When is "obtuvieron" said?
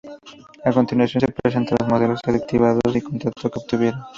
3.59-4.01